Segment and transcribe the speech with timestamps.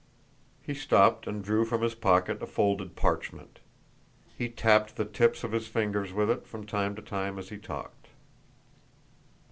[0.63, 3.59] He stopped and drew from his pocket a folded parchment.
[4.35, 7.59] He tapped the tips of his fingers with it from time to time as he
[7.59, 8.07] talked.